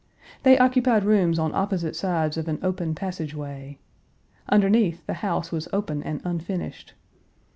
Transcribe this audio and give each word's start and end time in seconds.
They 0.41 0.57
occupied 0.57 1.03
rooms 1.03 1.37
on 1.37 1.53
opposite 1.53 1.95
sides 1.95 2.35
of 2.35 2.47
an 2.47 2.57
open 2.63 2.95
passage 2.95 3.35
way. 3.35 3.77
Underneath, 4.49 5.05
the 5.05 5.13
house 5.21 5.51
was 5.51 5.67
open 5.71 6.01
and 6.01 6.21
unfinished. 6.23 6.95